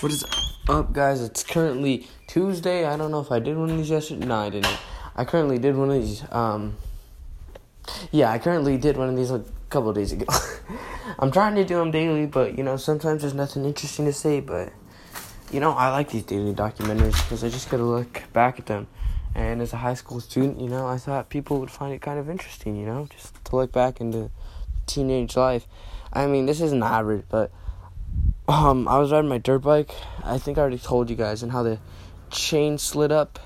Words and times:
What 0.00 0.12
is 0.12 0.26
up, 0.68 0.92
guys? 0.92 1.22
It's 1.22 1.42
currently 1.42 2.06
Tuesday. 2.26 2.84
I 2.84 2.98
don't 2.98 3.10
know 3.10 3.20
if 3.20 3.32
I 3.32 3.38
did 3.38 3.56
one 3.56 3.70
of 3.70 3.78
these 3.78 3.88
yesterday. 3.88 4.26
No, 4.26 4.36
I 4.36 4.50
didn't. 4.50 4.78
I 5.16 5.24
currently 5.24 5.58
did 5.58 5.74
one 5.74 5.88
of 5.88 5.94
these. 5.94 6.22
Um, 6.30 6.76
yeah, 8.12 8.30
I 8.30 8.38
currently 8.38 8.76
did 8.76 8.98
one 8.98 9.08
of 9.08 9.16
these 9.16 9.30
a 9.30 9.42
couple 9.70 9.94
days 9.94 10.12
ago. 10.12 10.26
I'm 11.18 11.32
trying 11.32 11.54
to 11.54 11.64
do 11.64 11.78
them 11.78 11.92
daily, 11.92 12.26
but 12.26 12.58
you 12.58 12.62
know, 12.62 12.76
sometimes 12.76 13.22
there's 13.22 13.32
nothing 13.32 13.64
interesting 13.64 14.04
to 14.04 14.12
say. 14.12 14.40
But 14.40 14.70
you 15.50 15.60
know, 15.60 15.72
I 15.72 15.88
like 15.88 16.10
these 16.10 16.24
daily 16.24 16.52
documentaries 16.52 17.16
because 17.24 17.42
I 17.42 17.48
just 17.48 17.70
get 17.70 17.78
to 17.78 17.84
look 17.84 18.22
back 18.34 18.58
at 18.58 18.66
them. 18.66 18.88
And 19.34 19.62
as 19.62 19.72
a 19.72 19.78
high 19.78 19.94
school 19.94 20.20
student, 20.20 20.60
you 20.60 20.68
know, 20.68 20.86
I 20.86 20.98
thought 20.98 21.30
people 21.30 21.58
would 21.60 21.70
find 21.70 21.94
it 21.94 22.02
kind 22.02 22.18
of 22.18 22.28
interesting. 22.28 22.76
You 22.76 22.84
know, 22.84 23.08
just 23.10 23.42
to 23.46 23.56
look 23.56 23.72
back 23.72 24.02
into 24.02 24.30
teenage 24.84 25.36
life. 25.36 25.66
I 26.12 26.26
mean, 26.26 26.44
this 26.44 26.60
isn't 26.60 26.82
average, 26.82 27.24
but 27.30 27.50
um, 28.48 28.86
I 28.88 28.98
was 28.98 29.12
riding 29.12 29.28
my 29.28 29.38
dirt 29.38 29.60
bike. 29.60 29.90
I 30.24 30.38
think 30.38 30.58
I 30.58 30.62
already 30.62 30.78
told 30.78 31.10
you 31.10 31.16
guys, 31.16 31.42
and 31.42 31.52
how 31.52 31.62
the 31.62 31.78
chain 32.30 32.78
slid 32.78 33.12
up 33.12 33.38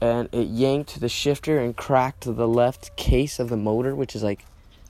and 0.00 0.28
it 0.32 0.48
yanked 0.48 1.00
the 1.00 1.08
shifter 1.08 1.58
and 1.58 1.76
cracked 1.76 2.24
the 2.24 2.48
left 2.48 2.96
case 2.96 3.38
of 3.38 3.48
the 3.48 3.56
motor, 3.56 3.94
which 3.94 4.14
is 4.14 4.22
like 4.22 4.44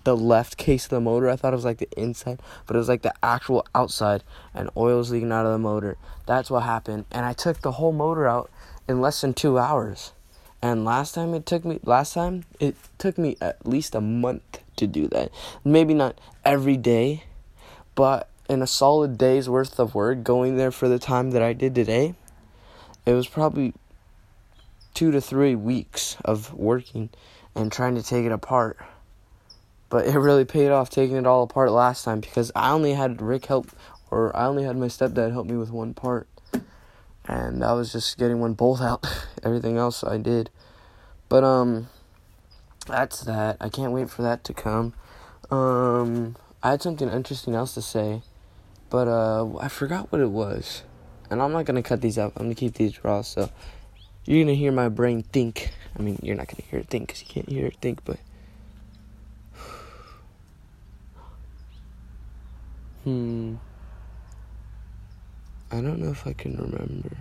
the 0.05 0.17
left 0.17 0.57
case 0.57 0.85
of 0.85 0.91
the 0.91 1.01
motor. 1.01 1.29
I 1.29 1.37
thought 1.37 1.53
it 1.53 1.57
was 1.57 1.65
like 1.65 1.79
the 1.79 1.89
inside, 1.97 2.41
but 2.67 2.77
it 2.77 2.79
was 2.79 2.89
like 2.89 3.03
the 3.03 3.15
actual 3.23 3.67
outside, 3.75 4.23
and 4.55 4.71
oil 4.77 4.99
was 4.99 5.11
leaking 5.11 5.33
out 5.33 5.47
of 5.47 5.53
the 5.53 5.59
motor. 5.59 5.97
That's 6.27 6.51
what 6.51 6.65
happened, 6.65 7.07
and 7.11 7.25
I 7.25 7.33
took 7.33 7.61
the 7.61 7.73
whole 7.73 7.93
motor 7.93 8.27
out 8.27 8.51
in 8.89 9.01
less 9.01 9.21
than 9.21 9.35
two 9.35 9.59
hours. 9.59 10.13
And 10.63 10.85
last 10.85 11.15
time 11.15 11.35
it 11.35 11.47
took 11.47 11.65
me, 11.65 11.79
last 11.85 12.15
time 12.15 12.45
it 12.59 12.77
took 12.99 13.19
me 13.19 13.37
at 13.41 13.67
least 13.67 13.95
a 13.95 14.01
month 14.01 14.61
to 14.77 14.87
do 14.87 15.07
that. 15.09 15.31
Maybe 15.65 15.95
not 15.95 16.19
every 16.45 16.77
day, 16.77 17.25
but 17.95 18.29
in 18.49 18.63
a 18.63 18.67
solid 18.67 19.19
day's 19.19 19.49
worth 19.49 19.79
of 19.79 19.95
work 19.95 20.23
going 20.23 20.57
there 20.57 20.71
for 20.71 20.89
the 20.89 20.99
time 20.99 21.33
that 21.33 21.43
I 21.43 21.53
did 21.53 21.75
today, 21.75 22.15
it 23.05 23.13
was 23.13 23.27
probably 23.27 23.75
two 24.95 25.11
to 25.11 25.21
three 25.21 25.55
weeks 25.55 26.17
of 26.25 26.55
working 26.55 27.11
and 27.55 27.71
trying 27.71 27.95
to 27.97 28.03
take 28.03 28.25
it 28.25 28.33
apart. 28.33 28.79
But 29.89 30.07
it 30.07 30.19
really 30.19 30.45
paid 30.45 30.71
off 30.71 30.91
taking 30.91 31.17
it 31.17 31.27
all 31.27 31.43
apart 31.43 31.71
last 31.71 32.05
time 32.05 32.21
because 32.21 32.51
I 32.57 32.73
only 32.73 32.95
had 32.95 33.23
Rick 33.23 33.47
help, 33.47 33.71
or 34.11 34.37
I 34.37 34.47
only 34.47 34.65
had 34.65 34.77
my 34.77 34.87
stepdad 34.87 35.33
help 35.33 35.47
me 35.47 35.57
with 35.57 35.71
one 35.71 35.95
part. 35.95 36.29
And 37.29 37.65
I 37.65 37.73
was 37.73 37.93
just 37.93 38.19
getting 38.19 38.41
one 38.41 38.55
bolt 38.55 38.81
out. 38.81 39.07
Everything 39.43 39.77
else 39.77 40.03
I 40.05 40.17
did. 40.17 40.51
But, 41.29 41.45
um, 41.45 41.89
that's 42.87 43.21
that. 43.23 43.57
I 43.61 43.69
can't 43.69 43.93
wait 43.93 44.11
for 44.11 44.23
that 44.23 44.45
to 44.45 44.55
come. 44.55 44.95
Um, 45.51 46.37
I 46.63 46.71
had 46.71 46.83
something 46.83 47.09
interesting 47.09 47.55
else 47.55 47.75
to 47.75 47.83
say. 47.83 48.23
But 48.89 49.09
uh, 49.09 49.57
I 49.59 49.69
forgot 49.69 50.13
what 50.13 50.21
it 50.21 50.31
was. 50.31 50.83
And 51.31 51.43
I'm 51.43 51.53
not 51.53 51.65
going 51.65 51.77
to 51.77 51.89
cut 51.89 52.01
these 52.01 52.19
out. 52.19 52.33
I'm 52.37 52.45
going 52.45 52.55
to 52.55 52.59
keep 52.59 52.75
these 52.75 53.03
raw. 53.05 53.23
So 53.23 53.51
you're 54.25 54.39
going 54.45 54.47
to 54.49 54.55
hear 54.55 54.73
my 54.73 54.89
brain 54.89 55.23
think. 55.23 55.73
I 55.99 56.03
mean, 56.03 56.19
you're 56.23 56.37
not 56.37 56.47
going 56.47 56.63
to 56.63 56.71
hear 56.71 56.81
it 56.81 56.89
think 56.89 57.09
because 57.09 57.23
you 57.23 57.29
can't 57.29 57.49
hear 57.49 57.67
it 57.67 57.77
think, 57.81 58.05
but. 58.05 58.19
Hmm. 63.05 63.57
I 65.71 65.81
don't 65.81 65.99
know 65.99 66.11
if 66.11 66.27
I 66.27 66.33
can 66.33 66.57
remember. 66.57 67.17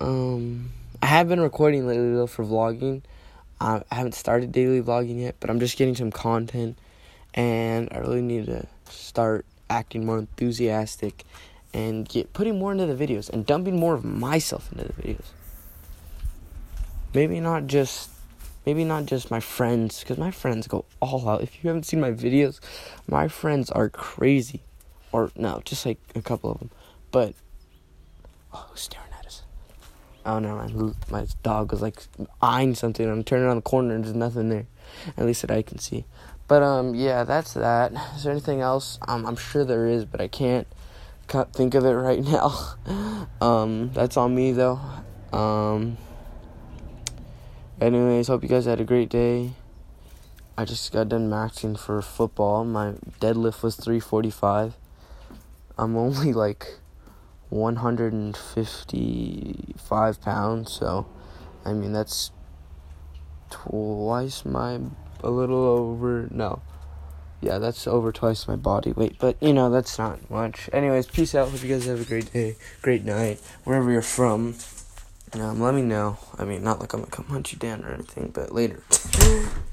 Um, 0.00 0.72
I 1.00 1.06
have 1.06 1.28
been 1.28 1.40
recording 1.40 1.86
lately 1.86 2.14
though 2.14 2.26
for 2.26 2.44
vlogging. 2.44 3.02
I 3.60 3.82
haven't 3.90 4.14
started 4.14 4.52
daily 4.52 4.82
vlogging 4.82 5.20
yet, 5.20 5.36
but 5.38 5.48
I'm 5.48 5.60
just 5.60 5.78
getting 5.78 5.94
some 5.94 6.10
content 6.10 6.76
and 7.34 7.88
I 7.92 7.98
really 7.98 8.22
need 8.22 8.46
to 8.46 8.66
start 8.88 9.46
acting 9.70 10.04
more 10.04 10.18
enthusiastic 10.18 11.24
and 11.72 12.08
get 12.08 12.32
putting 12.32 12.58
more 12.58 12.72
into 12.72 12.86
the 12.86 12.94
videos 12.94 13.30
and 13.30 13.46
dumping 13.46 13.78
more 13.78 13.94
of 13.94 14.04
myself 14.04 14.70
into 14.72 14.84
the 14.84 14.92
videos. 14.92 15.24
Maybe 17.14 17.40
not 17.40 17.66
just 17.66 18.10
maybe 18.66 18.84
not 18.84 19.06
just 19.06 19.30
my 19.30 19.40
friends 19.40 20.04
cuz 20.04 20.18
my 20.18 20.30
friends 20.30 20.66
go 20.66 20.84
all 21.00 21.28
out. 21.28 21.42
If 21.42 21.62
you 21.62 21.68
haven't 21.68 21.84
seen 21.84 22.00
my 22.00 22.12
videos, 22.12 22.60
my 23.06 23.28
friends 23.28 23.70
are 23.70 23.88
crazy. 23.88 24.62
Or 25.10 25.30
no, 25.36 25.60
just 25.64 25.84
like 25.84 25.98
a 26.14 26.22
couple 26.22 26.50
of 26.50 26.58
them. 26.58 26.70
But 27.10 27.34
oh, 28.52 28.66
who's 28.70 28.80
staring 28.80 29.12
at 29.18 29.26
us? 29.26 29.42
Oh 30.24 30.38
no, 30.38 30.56
my 30.56 30.92
my 31.10 31.26
dog 31.42 31.72
was 31.72 31.82
like 31.82 32.02
eyeing 32.40 32.74
something. 32.74 33.08
I'm 33.08 33.24
turning 33.24 33.46
around 33.46 33.56
the 33.56 33.62
corner 33.62 33.94
and 33.94 34.04
there's 34.04 34.14
nothing 34.14 34.48
there. 34.48 34.66
At 35.16 35.26
least 35.26 35.42
that 35.42 35.50
I 35.50 35.62
can 35.62 35.78
see. 35.78 36.04
But 36.52 36.62
um, 36.62 36.94
yeah, 36.94 37.24
that's 37.24 37.54
that. 37.54 37.92
Is 38.14 38.24
there 38.24 38.32
anything 38.32 38.60
else? 38.60 38.98
Um, 39.08 39.24
I'm 39.24 39.36
sure 39.36 39.64
there 39.64 39.86
is, 39.86 40.04
but 40.04 40.20
I 40.20 40.28
can't, 40.28 40.66
think 41.54 41.74
of 41.74 41.86
it 41.86 41.92
right 41.92 42.22
now. 42.32 42.74
um, 43.40 43.90
that's 43.94 44.18
on 44.18 44.34
me 44.34 44.52
though. 44.52 44.78
Um. 45.32 45.96
Anyways, 47.80 48.28
hope 48.28 48.42
you 48.42 48.50
guys 48.50 48.66
had 48.66 48.82
a 48.82 48.84
great 48.84 49.08
day. 49.08 49.52
I 50.58 50.66
just 50.66 50.92
got 50.92 51.08
done 51.08 51.30
maxing 51.30 51.78
for 51.78 52.02
football. 52.02 52.66
My 52.66 52.96
deadlift 53.18 53.62
was 53.62 53.76
345. 53.76 54.76
I'm 55.78 55.96
only 55.96 56.34
like 56.34 56.80
155 57.48 60.20
pounds, 60.20 60.70
so 60.70 61.06
I 61.64 61.72
mean 61.72 61.94
that's 61.94 62.30
twice 63.48 64.44
my 64.44 64.80
a 65.22 65.30
little 65.30 65.64
over 65.64 66.28
no. 66.30 66.62
Yeah 67.40 67.58
that's 67.58 67.86
over 67.86 68.12
twice 68.12 68.46
my 68.46 68.56
body 68.56 68.92
weight 68.92 69.16
but 69.18 69.36
you 69.40 69.52
know 69.52 69.70
that's 69.70 69.98
not 69.98 70.30
much. 70.30 70.68
Anyways 70.72 71.06
peace 71.06 71.34
out. 71.34 71.48
Hope 71.48 71.62
you 71.62 71.68
guys 71.68 71.86
have 71.86 72.00
a 72.00 72.04
great 72.04 72.32
day 72.32 72.56
great 72.82 73.04
night 73.04 73.40
wherever 73.64 73.90
you're 73.90 74.02
from. 74.02 74.54
Um, 75.34 75.60
let 75.60 75.74
me 75.74 75.82
know. 75.82 76.18
I 76.38 76.44
mean 76.44 76.62
not 76.62 76.80
like 76.80 76.92
i'm 76.92 77.00
gonna 77.00 77.10
come 77.10 77.26
hunt 77.26 77.52
you 77.52 77.58
down 77.58 77.84
or 77.84 77.90
anything 77.92 78.30
but 78.34 78.52
later 78.52 78.82